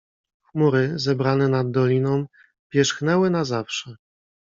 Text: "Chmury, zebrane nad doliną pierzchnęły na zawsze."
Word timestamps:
"Chmury, 0.43 0.99
zebrane 0.99 1.47
nad 1.49 1.71
doliną 1.71 2.25
pierzchnęły 2.69 3.29
na 3.29 3.45
zawsze." 3.45 3.95